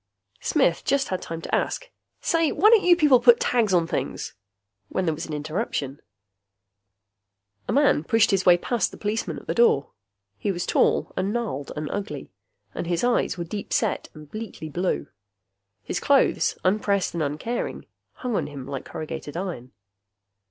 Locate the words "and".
11.15-11.31, 11.75-11.87, 12.73-12.87, 14.15-14.27, 17.13-17.21